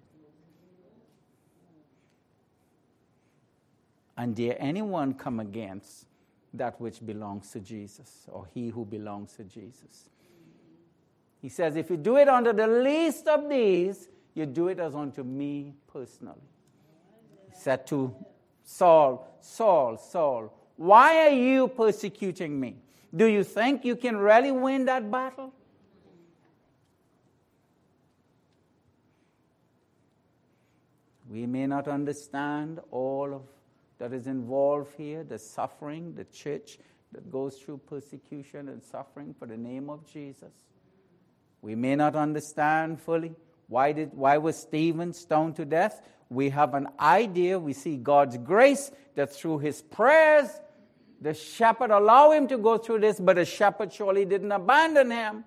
And 4.18 4.34
dare 4.34 4.56
anyone 4.58 5.14
come 5.14 5.38
against 5.38 6.06
that 6.52 6.80
which 6.80 7.06
belongs 7.06 7.52
to 7.52 7.60
Jesus 7.60 8.26
or 8.28 8.46
he 8.52 8.68
who 8.68 8.84
belongs 8.84 9.34
to 9.34 9.44
Jesus? 9.44 10.10
He 11.40 11.48
says, 11.48 11.76
if 11.76 11.88
you 11.88 11.96
do 11.96 12.16
it 12.16 12.28
unto 12.28 12.52
the 12.52 12.66
least 12.66 13.28
of 13.28 13.48
these, 13.48 14.08
you 14.34 14.44
do 14.44 14.66
it 14.66 14.80
as 14.80 14.96
unto 14.96 15.22
me 15.22 15.72
personally. 15.92 16.50
He 17.48 17.56
said 17.56 17.86
to 17.86 18.12
Saul, 18.64 19.38
Saul, 19.40 19.96
Saul, 19.96 20.52
why 20.76 21.28
are 21.28 21.34
you 21.34 21.68
persecuting 21.68 22.58
me? 22.58 22.74
Do 23.14 23.26
you 23.26 23.44
think 23.44 23.84
you 23.84 23.94
can 23.94 24.16
really 24.16 24.50
win 24.50 24.84
that 24.86 25.08
battle? 25.08 25.52
We 31.30 31.46
may 31.46 31.68
not 31.68 31.86
understand 31.86 32.80
all 32.90 33.32
of 33.32 33.42
that 33.98 34.12
is 34.12 34.26
involved 34.26 34.94
here, 34.96 35.24
the 35.24 35.38
suffering, 35.38 36.14
the 36.14 36.24
church 36.24 36.78
that 37.12 37.30
goes 37.30 37.56
through 37.56 37.78
persecution 37.78 38.68
and 38.68 38.82
suffering 38.82 39.34
for 39.38 39.46
the 39.46 39.56
name 39.56 39.90
of 39.90 40.06
Jesus. 40.06 40.52
We 41.62 41.74
may 41.74 41.96
not 41.96 42.14
understand 42.14 43.00
fully 43.00 43.34
why, 43.66 43.92
did, 43.92 44.14
why 44.14 44.38
was 44.38 44.56
Stephen 44.56 45.12
stoned 45.12 45.56
to 45.56 45.64
death. 45.64 46.02
We 46.30 46.50
have 46.50 46.74
an 46.74 46.88
idea. 47.00 47.58
We 47.58 47.72
see 47.72 47.96
God's 47.96 48.36
grace 48.38 48.90
that 49.14 49.32
through 49.32 49.58
his 49.58 49.82
prayers, 49.82 50.48
the 51.20 51.34
shepherd 51.34 51.90
allowed 51.90 52.32
him 52.32 52.48
to 52.48 52.58
go 52.58 52.78
through 52.78 53.00
this, 53.00 53.18
but 53.18 53.36
the 53.36 53.44
shepherd 53.44 53.92
surely 53.92 54.24
didn't 54.24 54.52
abandon 54.52 55.10
him. 55.10 55.44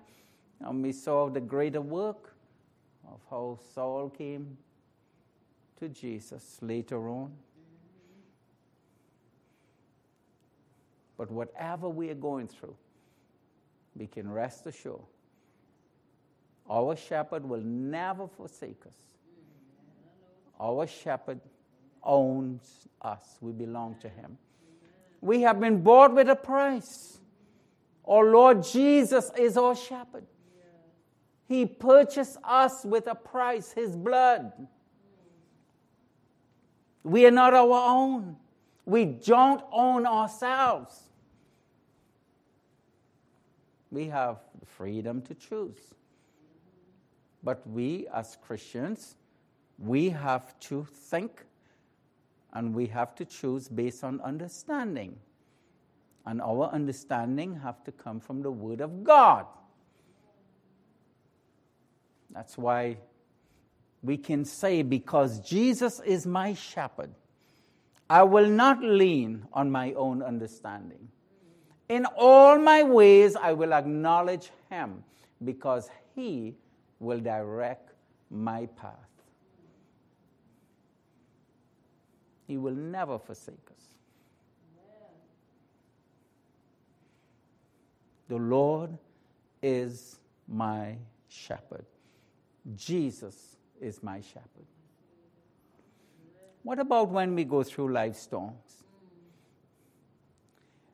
And 0.60 0.82
we 0.82 0.92
saw 0.92 1.28
the 1.28 1.40
greater 1.40 1.80
work 1.80 2.34
of 3.08 3.20
how 3.30 3.58
Saul 3.74 4.10
came 4.10 4.56
to 5.80 5.88
Jesus 5.88 6.58
later 6.60 7.08
on. 7.08 7.32
But 11.22 11.30
whatever 11.30 11.88
we 11.88 12.10
are 12.10 12.16
going 12.16 12.48
through, 12.48 12.74
we 13.94 14.08
can 14.08 14.28
rest 14.28 14.66
assured 14.66 15.06
our 16.68 16.96
shepherd 16.96 17.48
will 17.48 17.60
never 17.60 18.26
forsake 18.26 18.82
us. 18.88 18.96
Our 20.58 20.84
shepherd 20.88 21.38
owns 22.02 22.88
us, 23.00 23.38
we 23.40 23.52
belong 23.52 23.98
to 24.00 24.08
him. 24.08 24.36
We 25.20 25.42
have 25.42 25.60
been 25.60 25.84
bought 25.84 26.12
with 26.12 26.28
a 26.28 26.34
price. 26.34 27.20
Our 28.04 28.24
Lord 28.24 28.64
Jesus 28.64 29.30
is 29.38 29.56
our 29.56 29.76
shepherd. 29.76 30.26
He 31.46 31.66
purchased 31.66 32.36
us 32.42 32.84
with 32.84 33.06
a 33.06 33.14
price, 33.14 33.70
His 33.70 33.94
blood. 33.94 34.50
We 37.04 37.26
are 37.26 37.30
not 37.30 37.54
our 37.54 37.90
own. 37.90 38.38
We 38.84 39.04
don't 39.04 39.62
own 39.70 40.04
ourselves 40.04 41.10
we 43.92 44.06
have 44.06 44.38
freedom 44.64 45.20
to 45.22 45.34
choose. 45.34 45.94
But 47.44 47.64
we, 47.68 48.08
as 48.12 48.38
Christians, 48.40 49.16
we 49.78 50.08
have 50.10 50.58
to 50.60 50.86
think 50.90 51.44
and 52.54 52.74
we 52.74 52.86
have 52.86 53.14
to 53.16 53.24
choose 53.24 53.68
based 53.68 54.02
on 54.02 54.20
understanding. 54.22 55.18
And 56.24 56.40
our 56.40 56.70
understanding 56.72 57.60
have 57.62 57.82
to 57.84 57.92
come 57.92 58.20
from 58.20 58.42
the 58.42 58.50
Word 58.50 58.80
of 58.80 59.04
God. 59.04 59.46
That's 62.30 62.56
why 62.56 62.98
we 64.02 64.16
can 64.16 64.44
say, 64.44 64.82
because 64.82 65.40
Jesus 65.40 66.00
is 66.00 66.26
my 66.26 66.54
shepherd, 66.54 67.10
I 68.08 68.22
will 68.22 68.48
not 68.48 68.82
lean 68.82 69.46
on 69.52 69.70
my 69.70 69.92
own 69.94 70.22
understanding. 70.22 71.08
In 71.92 72.06
all 72.16 72.58
my 72.58 72.82
ways, 72.82 73.36
I 73.36 73.52
will 73.52 73.74
acknowledge 73.74 74.50
him 74.70 75.04
because 75.44 75.90
he 76.14 76.54
will 77.00 77.20
direct 77.20 77.92
my 78.30 78.64
path. 78.80 78.94
He 82.46 82.56
will 82.56 82.72
never 82.72 83.18
forsake 83.18 83.68
us. 83.76 83.84
The 88.28 88.38
Lord 88.38 88.96
is 89.62 90.18
my 90.48 90.96
shepherd. 91.28 91.84
Jesus 92.74 93.56
is 93.82 94.02
my 94.02 94.22
shepherd. 94.22 94.66
What 96.62 96.78
about 96.78 97.10
when 97.10 97.34
we 97.34 97.44
go 97.44 97.62
through 97.62 97.92
life 97.92 98.16
storms? 98.16 98.81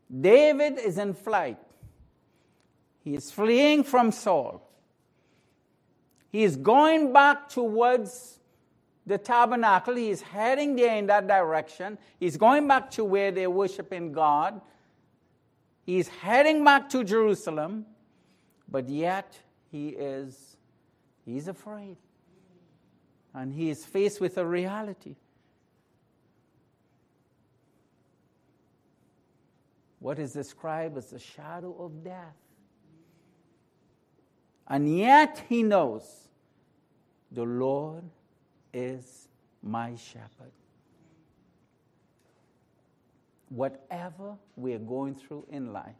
David 0.09 0.79
is 0.79 0.99
in 0.99 1.15
flight. 1.15 1.59
He 3.05 3.15
is 3.15 3.31
fleeing 3.31 3.85
from 3.85 4.13
Saul. 4.13 4.63
He 6.31 6.45
is 6.45 6.57
going 6.57 7.13
back 7.13 7.49
towards 7.49 8.39
the 9.07 9.19
tabernacle. 9.19 9.97
He 9.97 10.11
is 10.11 10.21
heading 10.21 10.77
there 10.77 10.97
in 10.97 11.07
that 11.07 11.27
direction. 11.27 11.99
He's 12.21 12.37
going 12.37 12.69
back 12.69 12.91
to 12.93 13.05
where 13.05 13.31
they're 13.31 13.51
worshiping 13.51 14.13
God. 14.13 14.61
He's 15.85 16.09
heading 16.09 16.63
back 16.65 16.91
to 16.91 17.03
Jerusalem, 17.03 17.87
but 18.69 18.89
yet 18.91 19.39
he 19.73 19.89
is 19.89 20.57
he's 21.25 21.49
afraid. 21.49 21.97
And 23.33 23.53
he 23.53 23.71
is 23.71 23.85
faced 23.85 24.21
with 24.21 24.37
a 24.37 24.45
reality. 24.45 25.17
What 30.01 30.19
is 30.19 30.33
described 30.33 30.97
as 30.97 31.07
the 31.07 31.19
shadow 31.19 31.75
of 31.79 32.05
death. 32.05 32.37
And 34.69 34.97
yet 34.97 35.45
he 35.49 35.63
knows 35.63 36.29
the 37.33 37.45
Lord 37.45 38.05
is 38.73 39.29
my 39.63 39.97
shepherd. 39.97 40.53
Whatever 43.49 44.37
we're 44.57 44.79
going 44.79 45.15
through 45.15 45.47
in 45.51 45.73
life, 45.73 45.95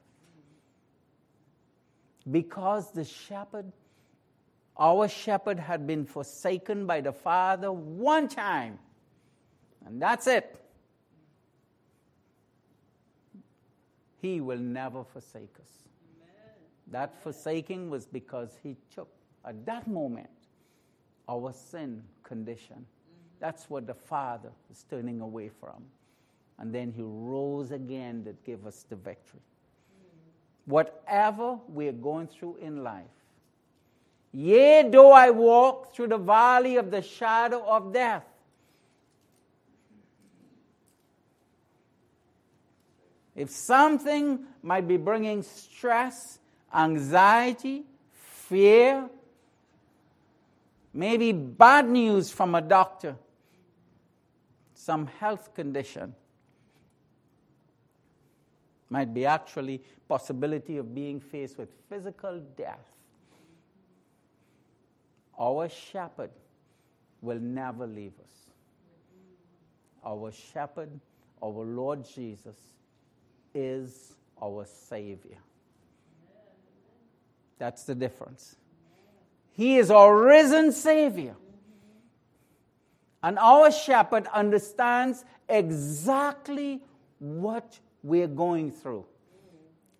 because 2.31 2.93
the 2.93 3.05
shepherd, 3.05 3.73
our 4.77 5.09
shepherd, 5.09 5.59
had 5.59 5.87
been 5.87 6.05
forsaken 6.05 6.87
by 6.87 7.01
the 7.01 7.13
Father 7.13 7.73
one 7.73 8.29
time, 8.29 8.79
and 9.87 10.01
that's 10.01 10.27
it. 10.27 10.63
He 14.21 14.41
will 14.41 14.59
never 14.59 15.05
forsake 15.05 15.55
us. 15.61 15.71
Amen. 16.17 16.55
That 16.91 17.23
forsaking 17.23 17.91
was 17.91 18.07
because 18.07 18.59
He 18.63 18.77
took, 18.95 19.09
at 19.45 19.65
that 19.67 19.87
moment, 19.87 20.31
our 21.29 21.53
sin 21.53 22.03
condition. 22.23 22.77
Mm-hmm. 22.77 23.39
That's 23.41 23.71
what 23.71 23.87
the 23.87 23.95
Father 23.95 24.51
is 24.71 24.85
turning 24.91 25.21
away 25.21 25.51
from. 25.61 25.85
And 26.59 26.75
then 26.75 26.93
He 26.93 27.03
rose 27.03 27.71
again 27.71 28.25
that 28.25 28.45
gave 28.45 28.67
us 28.67 28.85
the 28.89 28.97
victory. 28.97 29.41
Mm-hmm. 29.41 30.71
Whatever 30.73 31.59
we're 31.69 31.93
going 31.93 32.27
through 32.27 32.57
in 32.61 32.83
life, 32.83 33.05
yea, 34.33 34.89
though 34.89 35.13
I 35.13 35.31
walk 35.31 35.95
through 35.95 36.09
the 36.09 36.19
valley 36.19 36.77
of 36.77 36.91
the 36.91 37.03
shadow 37.03 37.65
of 37.65 37.93
death, 37.93 38.25
If 43.39 43.51
something 43.51 44.41
might 44.65 44.89
be 44.89 44.97
bringing 44.97 45.45
stress, 45.45 46.41
anxiety, 46.75 47.85
fear, 48.11 49.09
maybe 50.93 51.31
bad 51.31 51.89
news 51.89 52.33
from 52.33 52.57
a 52.57 52.61
doctor, 52.61 53.15
some 54.75 55.07
health 55.07 55.55
condition. 55.55 56.17
Might 58.91 59.15
be 59.15 59.25
actually 59.25 59.83
possibility 60.09 60.77
of 60.79 60.93
being 60.93 61.21
faced 61.21 61.59
with 61.59 61.69
physical 61.89 62.41
death. 62.57 62.91
Our 65.39 65.69
shepherd 65.69 66.31
will 67.23 67.39
never 67.39 67.87
leave 67.87 68.15
us. 68.19 68.51
Our 70.05 70.33
shepherd, 70.33 70.91
our 71.41 71.65
Lord 71.65 72.05
Jesus, 72.05 72.57
is 73.55 74.15
our 74.43 74.67
Savior. 74.67 75.39
That's 77.59 77.85
the 77.85 77.95
difference. 77.95 78.57
He 79.53 79.79
is 79.79 79.91
our 79.91 80.17
risen 80.17 80.73
Savior. 80.73 81.35
And 83.23 83.39
our 83.39 83.73
shepherd 83.73 84.29
understands 84.33 85.25
exactly 85.49 86.83
what 87.19 87.81
we're 88.03 88.29
going 88.29 88.71
through. 88.71 89.05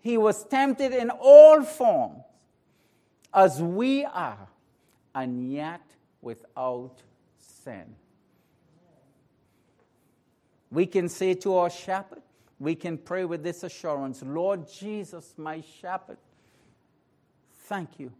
He 0.01 0.17
was 0.17 0.45
tempted 0.45 0.93
in 0.93 1.11
all 1.11 1.65
forms 1.65 2.23
as 3.35 3.61
we 3.61 4.05
are, 4.05 4.49
and 5.15 5.53
yet 5.53 5.83
without 6.23 7.03
sin. 7.37 7.97
We 10.71 10.87
can 10.87 11.09
say 11.09 11.35
to 11.35 11.57
our 11.57 11.71
shepherd, 11.71 12.23
we 12.59 12.75
can 12.75 12.99
pray 12.99 13.25
with 13.25 13.43
this 13.43 13.63
assurance 13.63 14.23
Lord 14.23 14.69
Jesus, 14.69 15.35
my 15.37 15.63
shepherd, 15.81 16.19
thank 17.67 17.99
you. 17.99 18.13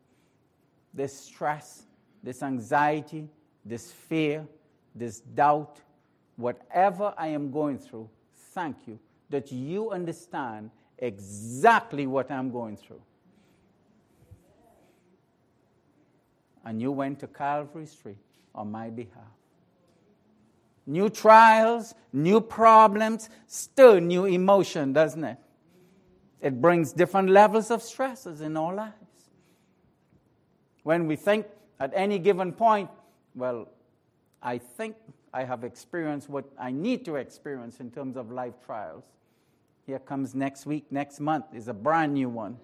This 0.95 1.19
stress, 1.19 1.85
this 2.23 2.43
anxiety, 2.43 3.29
this 3.65 3.93
fear, 3.93 4.47
this 4.95 5.21
doubt, 5.21 5.81
whatever 6.37 7.15
I 7.17 7.29
am 7.29 7.51
going 7.51 7.79
through, 7.79 8.09
thank 8.53 8.77
you 8.87 8.99
that 9.31 9.53
you 9.53 9.91
understand 9.91 10.71
exactly 10.99 12.07
what 12.07 12.31
I'm 12.31 12.51
going 12.51 12.77
through. 12.77 13.03
And 16.65 16.81
you 16.81 16.93
went 16.93 17.21
to 17.21 17.27
Calvary's 17.27 17.95
tree 17.95 18.19
on 18.55 18.71
my 18.71 18.91
behalf. 18.91 19.38
New 20.89 21.11
trials, 21.11 21.95
new 22.15 22.41
problems, 22.41 23.29
still 23.47 24.01
new 24.01 24.25
emotion, 24.25 24.95
doesn't 24.95 25.23
it? 25.23 25.37
It 26.41 26.63
brings 26.63 26.95
different 26.95 27.29
levels 27.29 27.71
of 27.71 27.83
stresses 27.83 28.41
in 28.41 28.57
our 28.57 28.75
lives. 28.75 28.95
When 30.85 31.07
we 31.07 31.15
think 31.15 31.45
at 31.79 31.93
any 31.95 32.19
given 32.19 32.53
point, 32.53 32.89
well, 33.35 33.69
I 34.43 34.57
think 34.57 34.97
I 35.35 35.45
have 35.45 35.63
experienced 35.63 36.31
what 36.31 36.47
I 36.59 36.71
need 36.71 37.05
to 37.05 37.17
experience 37.17 37.81
in 37.81 37.91
terms 37.91 38.17
of 38.17 38.31
life 38.31 38.55
trials. 38.65 39.05
Here 39.85 39.99
comes 39.99 40.35
next 40.35 40.65
week, 40.65 40.87
next 40.91 41.21
month 41.21 41.45
is 41.53 41.69
a 41.69 41.75
brand 41.75 42.15
new 42.15 42.31
one. 42.31 42.57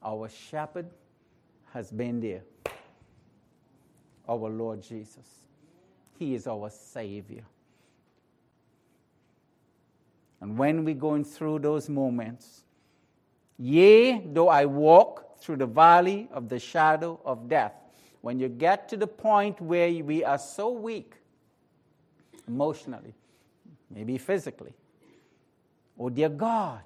Our 0.00 0.28
shepherd 0.28 0.90
has 1.72 1.90
been 1.90 2.20
there. 2.20 2.42
Our 4.28 4.48
Lord 4.48 4.82
Jesus. 4.82 5.46
He 6.18 6.34
is 6.34 6.46
our 6.46 6.70
Savior. 6.70 7.44
And 10.40 10.58
when 10.58 10.84
we're 10.84 10.94
going 10.94 11.24
through 11.24 11.60
those 11.60 11.88
moments, 11.88 12.64
yea, 13.58 14.20
though 14.20 14.48
I 14.48 14.64
walk 14.64 15.38
through 15.38 15.56
the 15.56 15.66
valley 15.66 16.28
of 16.32 16.48
the 16.48 16.58
shadow 16.58 17.20
of 17.24 17.48
death, 17.48 17.74
when 18.22 18.38
you 18.38 18.48
get 18.48 18.88
to 18.88 18.96
the 18.96 19.06
point 19.06 19.60
where 19.60 19.92
we 20.02 20.24
are 20.24 20.38
so 20.38 20.70
weak 20.70 21.14
emotionally, 22.46 23.14
maybe 23.90 24.18
physically. 24.18 24.74
Oh, 25.98 26.08
dear 26.08 26.28
God, 26.28 26.80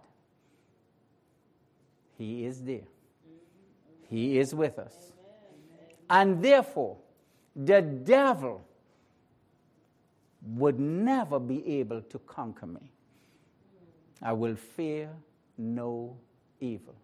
He 2.19 2.45
is 2.45 2.63
there. 2.63 2.87
He 4.09 4.39
is 4.39 4.55
with 4.55 4.79
us. 4.79 5.13
And 6.09 6.43
therefore, 6.43 6.99
the 7.57 7.81
devil 7.81 8.63
would 10.55 10.79
never 10.79 11.41
be 11.41 11.67
able 11.79 12.03
to 12.03 12.19
conquer 12.21 12.67
me. 12.67 12.93
I 14.23 14.33
will 14.33 14.57
fear 14.57 15.11
no 15.57 16.17
evil. 16.61 16.95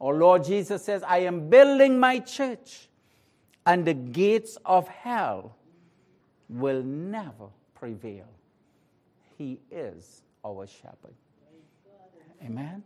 Our 0.00 0.14
Lord 0.14 0.44
Jesus 0.44 0.84
says, 0.84 1.02
I 1.02 1.18
am 1.18 1.48
building 1.48 1.98
my 1.98 2.18
church, 2.18 2.88
and 3.64 3.86
the 3.86 3.94
gates 3.94 4.58
of 4.64 4.88
hell 4.88 5.56
will 6.48 6.82
never 6.82 7.48
prevail. 7.74 8.28
He 9.38 9.60
is 9.70 10.22
our 10.44 10.66
shepherd. 10.66 11.14
Amen. 12.44 12.82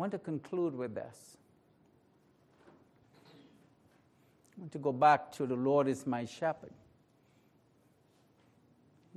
Want 0.00 0.12
to 0.12 0.18
conclude 0.18 0.74
with 0.74 0.94
this. 0.94 1.36
I 4.56 4.60
want 4.60 4.72
to 4.72 4.78
go 4.78 4.92
back 4.92 5.30
to 5.32 5.46
the 5.46 5.54
Lord 5.54 5.88
is 5.88 6.06
my 6.06 6.24
shepherd. 6.24 6.72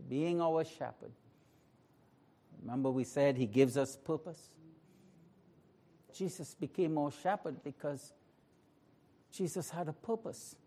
Being 0.09 0.41
our 0.41 0.65
shepherd. 0.65 1.13
Remember, 2.61 2.91
we 2.91 3.05
said 3.05 3.37
he 3.37 3.45
gives 3.45 3.77
us 3.77 3.95
purpose? 3.95 4.49
Jesus 6.13 6.53
became 6.53 6.97
our 6.97 7.11
shepherd 7.11 7.63
because 7.63 8.11
Jesus 9.31 9.69
had 9.69 9.87
a 9.87 9.93
purpose. 9.93 10.57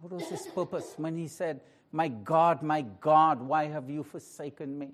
What 0.00 0.14
was 0.14 0.28
his 0.30 0.46
purpose 0.46 0.94
when 0.96 1.18
he 1.18 1.28
said, 1.28 1.60
My 1.92 2.08
God, 2.08 2.62
my 2.62 2.80
God, 3.02 3.42
why 3.42 3.66
have 3.66 3.90
you 3.90 4.02
forsaken 4.02 4.78
me? 4.78 4.88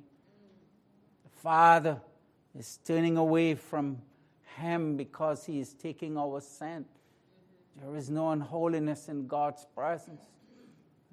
The 1.23 1.41
Father 1.43 2.01
is 2.59 2.81
turning 2.85 3.17
away 3.17 3.55
from 3.55 3.99
him 4.57 4.97
because 4.97 5.45
he 5.47 5.61
is 5.61 5.75
taking 5.75 6.17
our 6.17 6.41
sin. 6.41 6.85
There 7.77 7.97
is 7.97 8.11
no 8.11 8.31
unholiness 8.31 9.09
in 9.09 9.27
God's 9.27 9.67
presence. 9.75 10.25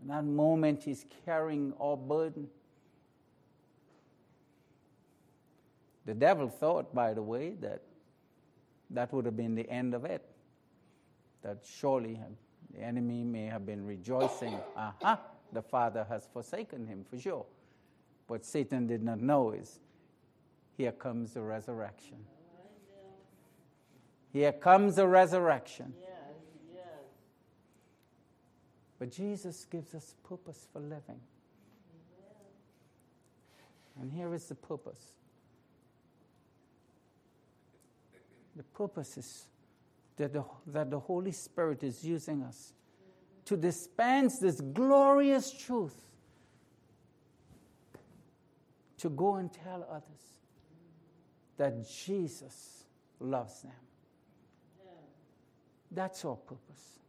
In 0.02 0.08
that 0.10 0.26
moment, 0.26 0.84
he's 0.84 1.06
carrying 1.26 1.74
our 1.80 1.98
burden. 1.98 2.48
The 6.06 6.14
devil 6.14 6.50
thought, 6.50 6.94
by 6.94 7.14
the 7.14 7.22
way, 7.22 7.56
that 7.62 7.82
that 8.92 9.12
would 9.14 9.26
have 9.26 9.36
been 9.36 9.56
the 9.56 9.70
end 9.70 9.94
of 9.94 10.06
it 10.06 10.24
that 11.46 11.60
surely 11.64 12.20
the 12.74 12.82
enemy 12.82 13.24
may 13.24 13.46
have 13.46 13.68
been 13.68 13.86
rejoicing, 13.86 14.58
aha, 14.76 15.20
the 15.54 15.62
Father 15.62 16.04
has 16.10 16.28
forsaken 16.34 16.88
him 16.88 17.06
for 17.08 17.20
sure. 17.20 17.46
What 18.26 18.44
Satan 18.44 18.88
did 18.88 19.04
not 19.04 19.22
know 19.22 19.52
is 19.52 19.80
here 20.76 20.92
comes 20.92 21.34
the 21.34 21.42
resurrection. 21.42 22.18
Here 24.36 24.52
comes 24.52 24.98
the 24.98 25.08
resurrection. 25.08 25.94
But 29.00 29.10
Jesus 29.10 29.64
gives 29.64 29.96
us 29.96 30.14
purpose 30.28 30.68
for 30.74 30.82
living. 30.82 31.22
And 33.98 34.12
here 34.12 34.34
is 34.34 34.46
the 34.50 34.56
purpose. 34.56 35.14
The 38.58 38.64
purpose 38.64 39.18
is 39.18 39.46
that 40.18 40.34
the, 40.34 40.44
that 40.68 40.90
the 40.90 41.00
Holy 41.00 41.32
Spirit 41.32 41.82
is 41.82 42.04
using 42.04 42.44
us 42.44 42.74
to 43.46 43.56
dispense 43.56 44.40
this 44.40 44.60
glorious 44.60 45.50
truth 45.50 45.96
to 48.98 49.10
go 49.10 49.36
and 49.36 49.50
tell 49.54 49.88
others 49.90 50.42
that 51.56 51.90
Jesus 51.90 52.84
loves 53.22 53.62
them. 53.62 53.72
That's 55.92 56.26
our 56.26 56.36
purpose. 56.36 57.00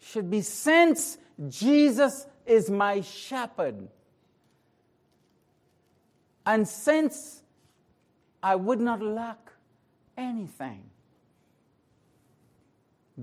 Should 0.00 0.30
be 0.30 0.42
since 0.42 1.18
Jesus 1.48 2.26
is 2.44 2.70
my 2.70 3.00
shepherd. 3.00 3.88
And 6.44 6.66
since 6.68 7.42
I 8.42 8.54
would 8.54 8.80
not 8.80 9.02
lack 9.02 9.50
anything, 10.16 10.84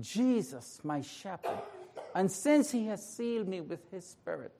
Jesus, 0.00 0.80
my 0.82 1.00
shepherd. 1.00 1.60
And 2.14 2.30
since 2.30 2.70
he 2.70 2.86
has 2.86 3.04
sealed 3.16 3.48
me 3.48 3.60
with 3.60 3.90
his 3.90 4.04
spirit, 4.04 4.52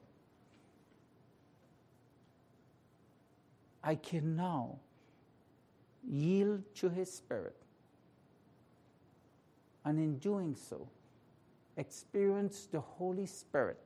I 3.83 3.95
can 3.95 4.35
now 4.35 4.79
yield 6.07 6.63
to 6.75 6.89
his 6.89 7.13
spirit. 7.13 7.55
And 9.85 9.99
in 9.99 10.17
doing 10.17 10.55
so, 10.55 10.89
experience 11.77 12.67
the 12.71 12.79
Holy 12.79 13.27
Spirit 13.27 13.79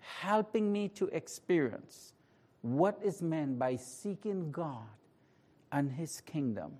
helping 0.00 0.72
me 0.72 0.88
to 0.88 1.06
experience 1.08 2.14
what 2.62 2.98
is 3.02 3.22
meant 3.22 3.58
by 3.58 3.76
seeking 3.76 4.50
God 4.50 4.86
and 5.72 5.90
His 5.90 6.20
kingdom. 6.20 6.72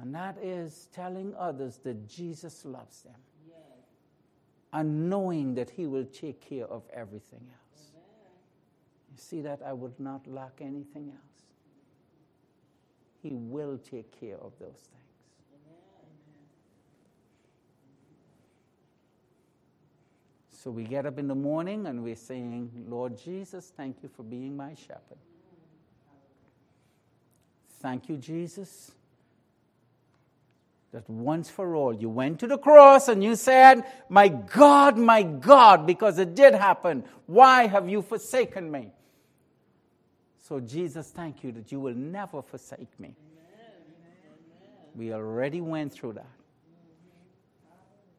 And 0.00 0.14
that 0.14 0.38
is 0.42 0.88
telling 0.94 1.34
others 1.38 1.78
that 1.84 2.08
Jesus 2.08 2.64
loves 2.64 3.02
them 3.02 3.20
yes. 3.46 3.56
and 4.72 5.10
knowing 5.10 5.54
that 5.54 5.70
He 5.70 5.86
will 5.86 6.06
take 6.06 6.40
care 6.40 6.66
of 6.66 6.82
everything 6.92 7.46
else. 7.50 7.90
Amen. 7.92 8.32
You 9.12 9.18
see 9.18 9.40
that 9.42 9.60
I 9.64 9.72
would 9.74 9.98
not 10.00 10.26
lack 10.26 10.60
anything 10.60 11.10
else. 11.10 11.42
He 13.22 13.34
will 13.34 13.76
take 13.78 14.18
care 14.18 14.38
of 14.38 14.52
those 14.58 14.88
things. 14.88 15.09
So 20.62 20.70
we 20.70 20.84
get 20.84 21.06
up 21.06 21.18
in 21.18 21.26
the 21.26 21.34
morning 21.34 21.86
and 21.86 22.04
we're 22.04 22.14
saying, 22.14 22.70
Lord 22.86 23.16
Jesus, 23.16 23.72
thank 23.74 24.02
you 24.02 24.10
for 24.14 24.22
being 24.22 24.58
my 24.58 24.74
shepherd. 24.74 25.16
Thank 27.80 28.10
you, 28.10 28.18
Jesus, 28.18 28.92
that 30.92 31.08
once 31.08 31.48
for 31.48 31.74
all 31.74 31.94
you 31.94 32.10
went 32.10 32.40
to 32.40 32.46
the 32.46 32.58
cross 32.58 33.08
and 33.08 33.24
you 33.24 33.36
said, 33.36 33.84
My 34.10 34.28
God, 34.28 34.98
my 34.98 35.22
God, 35.22 35.86
because 35.86 36.18
it 36.18 36.34
did 36.34 36.52
happen, 36.52 37.04
why 37.24 37.66
have 37.66 37.88
you 37.88 38.02
forsaken 38.02 38.70
me? 38.70 38.92
So, 40.42 40.60
Jesus, 40.60 41.10
thank 41.10 41.42
you 41.42 41.52
that 41.52 41.72
you 41.72 41.80
will 41.80 41.94
never 41.94 42.42
forsake 42.42 43.00
me. 43.00 43.16
We 44.94 45.14
already 45.14 45.62
went 45.62 45.94
through 45.94 46.14
that. 46.14 46.26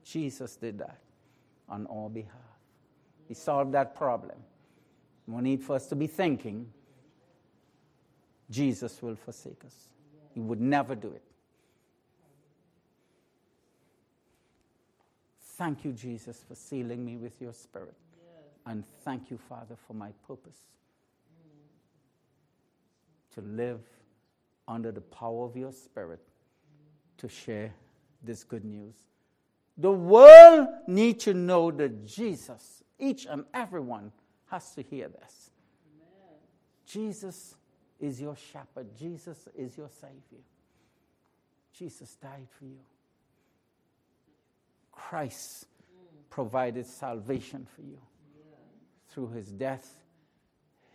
Jesus 0.04 0.56
did 0.56 0.80
that 0.80 1.01
on 1.72 1.88
our 1.88 2.10
behalf. 2.10 2.36
He 3.28 3.34
solved 3.34 3.72
that 3.72 3.96
problem. 3.96 4.38
No 5.26 5.40
need 5.40 5.64
for 5.64 5.76
us 5.76 5.88
to 5.88 5.96
be 5.96 6.06
thinking 6.06 6.68
Jesus 8.50 9.02
will 9.02 9.16
forsake 9.16 9.64
us. 9.66 9.76
He 10.34 10.42
would 10.42 10.60
never 10.60 10.94
do 10.94 11.08
it. 11.08 11.24
Thank 15.40 15.86
you, 15.86 15.94
Jesus, 15.94 16.44
for 16.48 16.56
sealing 16.56 17.06
me 17.06 17.18
with 17.18 17.40
your 17.40 17.54
spirit. 17.54 17.96
And 18.66 18.84
thank 19.06 19.32
you, 19.32 19.38
Father, 19.38 19.76
for 19.88 19.94
my 19.94 20.12
purpose 20.28 20.58
to 23.36 23.42
live 23.42 23.80
under 24.68 24.92
the 24.92 25.02
power 25.02 25.46
of 25.46 25.56
your 25.56 25.72
spirit 25.72 26.20
to 27.18 27.30
share 27.30 27.74
this 28.24 28.44
good 28.44 28.66
news. 28.66 28.96
The 29.82 29.92
world 29.92 30.68
needs 30.86 31.24
to 31.24 31.34
know 31.34 31.72
that 31.72 32.06
Jesus, 32.06 32.84
each 33.00 33.26
and 33.26 33.46
everyone, 33.52 34.12
has 34.46 34.76
to 34.76 34.84
hear 34.84 35.08
this. 35.08 35.50
Amen. 35.88 36.38
Jesus 36.86 37.56
is 38.00 38.22
your 38.22 38.36
shepherd, 38.36 38.96
Jesus 38.96 39.48
is 39.58 39.76
your 39.76 39.90
Savior. 39.90 40.44
Jesus 41.74 42.16
died 42.22 42.48
for 42.60 42.66
you. 42.66 42.78
Christ 44.92 45.66
provided 46.30 46.86
salvation 46.86 47.66
for 47.76 47.82
you 47.82 47.98
through 49.10 49.30
his 49.30 49.52
death, 49.52 49.96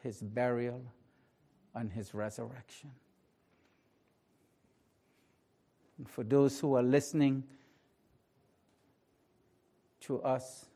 his 0.04 0.22
burial, 0.22 0.80
and 1.74 1.92
his 1.92 2.14
resurrection. 2.14 2.92
And 5.98 6.08
for 6.08 6.22
those 6.22 6.60
who 6.60 6.76
are 6.76 6.84
listening, 6.84 7.42
to 10.06 10.22
us, 10.22 10.66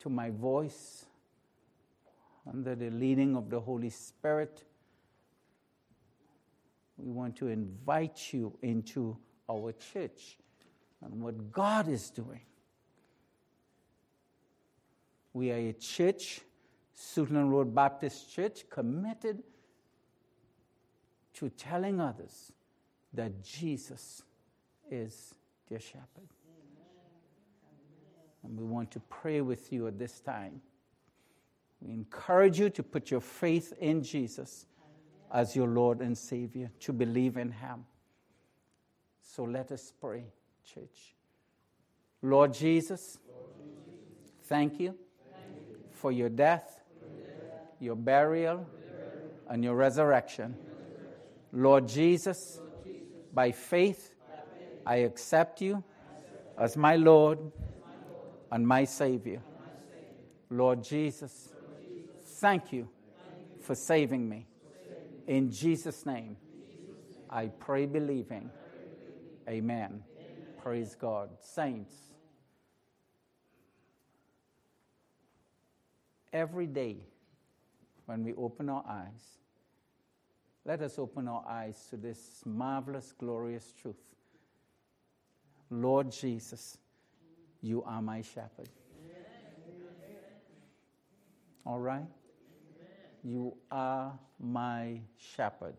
to 0.00 0.08
my 0.08 0.30
voice, 0.30 1.04
under 2.48 2.74
the 2.74 2.90
leading 2.90 3.36
of 3.36 3.50
the 3.50 3.60
Holy 3.60 3.90
Spirit. 3.90 4.64
We 6.96 7.10
want 7.10 7.36
to 7.36 7.48
invite 7.48 8.32
you 8.32 8.56
into 8.62 9.16
our 9.50 9.72
church 9.72 10.38
and 11.04 11.20
what 11.22 11.52
God 11.52 11.88
is 11.88 12.10
doing. 12.10 12.40
We 15.32 15.50
are 15.50 15.58
a 15.58 15.72
church, 15.72 16.40
Suitland 16.96 17.50
Road 17.50 17.74
Baptist 17.74 18.32
Church, 18.32 18.64
committed 18.70 19.42
to 21.34 21.50
telling 21.50 22.00
others 22.00 22.52
that 23.12 23.42
Jesus 23.42 24.22
is 24.90 25.34
their 25.68 25.80
shepherd. 25.80 26.28
And 28.42 28.58
we 28.58 28.64
want 28.64 28.90
to 28.92 29.00
pray 29.00 29.40
with 29.40 29.72
you 29.72 29.86
at 29.86 29.98
this 29.98 30.20
time. 30.20 30.60
We 31.80 31.92
encourage 31.92 32.58
you 32.58 32.70
to 32.70 32.82
put 32.82 33.10
your 33.10 33.20
faith 33.20 33.72
in 33.80 34.02
Jesus 34.02 34.66
as 35.32 35.54
your 35.54 35.68
Lord 35.68 36.00
and 36.00 36.16
Savior, 36.16 36.70
to 36.80 36.92
believe 36.92 37.36
in 37.36 37.52
Him. 37.52 37.84
So 39.20 39.44
let 39.44 39.70
us 39.70 39.92
pray, 40.00 40.24
church. 40.64 41.14
Lord 42.22 42.52
Jesus, 42.52 43.18
thank 44.44 44.80
you 44.80 44.94
for 45.92 46.10
your 46.10 46.28
death, 46.28 46.80
your 47.78 47.94
burial, 47.94 48.66
and 49.48 49.62
your 49.62 49.76
resurrection. 49.76 50.56
Lord 51.52 51.86
Jesus, 51.86 52.60
by 53.32 53.52
faith, 53.52 54.14
I 54.84 54.96
accept 54.96 55.60
you 55.60 55.84
as 56.56 56.76
my 56.76 56.96
Lord 56.96 57.38
and 58.50 58.66
my 58.66 58.84
Savior. 58.84 59.42
Lord 60.50 60.82
Jesus, 60.82 61.50
thank 62.22 62.72
you 62.72 62.88
for 63.60 63.74
saving 63.74 64.28
me. 64.28 64.46
In 65.26 65.50
Jesus' 65.50 66.06
name, 66.06 66.36
I 67.28 67.48
pray 67.48 67.86
believing. 67.86 68.50
Amen. 69.48 70.02
Praise 70.62 70.96
God. 70.98 71.30
Saints, 71.40 71.94
every 76.32 76.66
day 76.66 76.96
when 78.06 78.24
we 78.24 78.32
open 78.34 78.70
our 78.70 78.84
eyes, 78.88 79.38
let 80.64 80.80
us 80.82 80.98
open 80.98 81.28
our 81.28 81.44
eyes 81.46 81.86
to 81.90 81.96
this 81.96 82.42
marvelous, 82.44 83.12
glorious 83.18 83.72
truth. 83.80 83.96
Lord 85.70 86.10
Jesus, 86.10 86.78
you 87.62 87.82
are 87.84 88.02
my 88.02 88.22
shepherd. 88.22 88.68
All 91.66 91.78
right? 91.78 92.06
You 93.22 93.54
are 93.70 94.18
my 94.40 95.00
shepherd. 95.16 95.74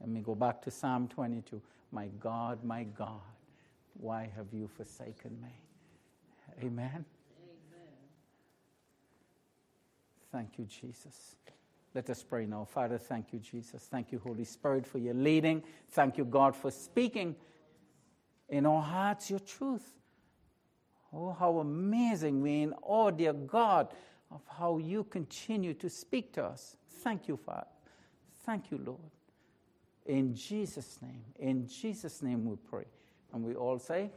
Let 0.00 0.08
me 0.08 0.20
go 0.20 0.34
back 0.34 0.62
to 0.62 0.70
Psalm 0.70 1.08
22. 1.08 1.60
My 1.92 2.08
God, 2.20 2.64
my 2.64 2.84
God, 2.84 3.20
why 3.94 4.30
have 4.36 4.46
you 4.52 4.68
forsaken 4.68 5.36
me? 5.42 5.48
Amen. 6.60 6.88
Amen. 6.90 7.04
Thank 10.32 10.58
you, 10.58 10.64
Jesus. 10.64 11.36
Let 11.94 12.10
us 12.10 12.22
pray 12.22 12.46
now. 12.46 12.64
Father, 12.64 12.98
thank 12.98 13.32
you, 13.32 13.38
Jesus. 13.38 13.82
Thank 13.90 14.12
you, 14.12 14.18
Holy 14.18 14.44
Spirit, 14.44 14.86
for 14.86 14.98
your 14.98 15.14
leading. 15.14 15.62
Thank 15.90 16.18
you, 16.18 16.24
God, 16.24 16.54
for 16.54 16.70
speaking 16.70 17.34
in 18.48 18.66
our 18.66 18.82
hearts 18.82 19.30
your 19.30 19.40
truth. 19.40 19.98
Oh, 21.12 21.32
how 21.32 21.58
amazing 21.58 22.42
we 22.42 22.62
in 22.62 22.74
awe, 22.82 23.10
dear 23.10 23.32
God, 23.32 23.88
of 24.30 24.42
how 24.58 24.78
you 24.78 25.04
continue 25.04 25.74
to 25.74 25.88
speak 25.88 26.32
to 26.34 26.44
us. 26.44 26.76
Thank 27.02 27.28
you, 27.28 27.36
Father. 27.36 27.66
Thank 28.44 28.70
you, 28.70 28.80
Lord. 28.84 28.98
In 30.06 30.34
Jesus' 30.34 30.98
name, 31.02 31.24
in 31.38 31.66
Jesus' 31.66 32.22
name 32.22 32.44
we 32.44 32.56
pray. 32.56 32.84
And 33.32 33.44
we 33.44 33.54
all 33.54 33.78
say, 33.78 34.10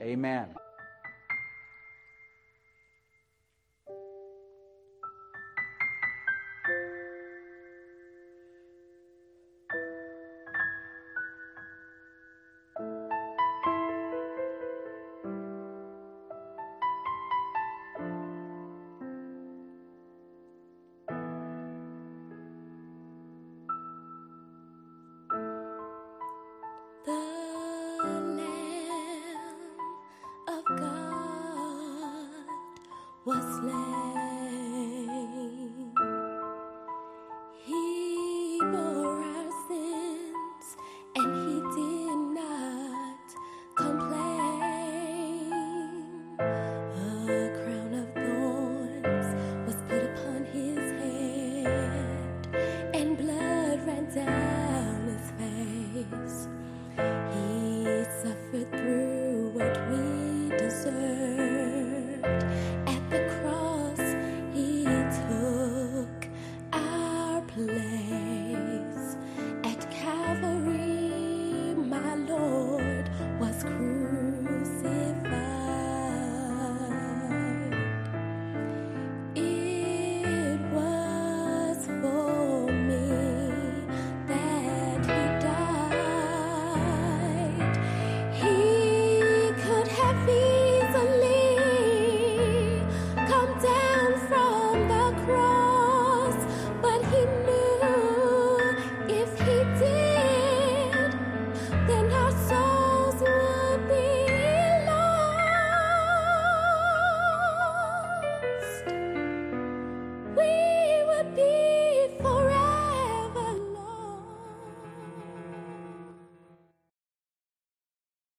Amen. 0.00 0.44
Amen. 0.44 0.65
desert. 60.76 62.75